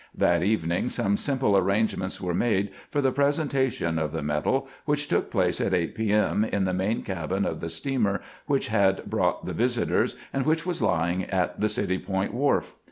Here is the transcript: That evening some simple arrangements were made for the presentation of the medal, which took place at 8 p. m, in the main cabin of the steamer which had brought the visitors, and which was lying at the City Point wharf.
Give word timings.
That 0.17 0.41
evening 0.41 0.89
some 0.89 1.15
simple 1.15 1.55
arrangements 1.55 2.19
were 2.19 2.33
made 2.33 2.71
for 2.89 3.01
the 3.01 3.11
presentation 3.11 3.99
of 3.99 4.11
the 4.11 4.23
medal, 4.23 4.67
which 4.85 5.07
took 5.07 5.29
place 5.29 5.61
at 5.61 5.75
8 5.75 5.93
p. 5.93 6.11
m, 6.11 6.43
in 6.43 6.63
the 6.65 6.73
main 6.73 7.03
cabin 7.03 7.45
of 7.45 7.59
the 7.59 7.69
steamer 7.69 8.19
which 8.47 8.69
had 8.69 9.05
brought 9.07 9.45
the 9.45 9.53
visitors, 9.53 10.15
and 10.33 10.43
which 10.43 10.65
was 10.65 10.81
lying 10.81 11.25
at 11.25 11.59
the 11.59 11.69
City 11.69 11.99
Point 11.99 12.33
wharf. 12.33 12.73